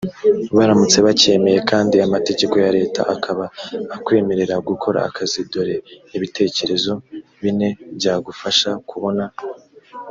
baramutse 0.57 0.97
bacyemeye 1.07 1.59
kandi 1.71 1.95
amategeko 2.07 2.55
ya 2.63 2.69
leta 2.77 3.01
akaba 3.15 3.45
akwemerera 3.95 4.55
gukora 4.69 4.99
akazi 5.09 5.39
dore 5.51 5.75
ibitekerezo 6.15 6.91
bine 7.41 7.69
byagufasha 7.97 8.69
kubona 8.89 9.25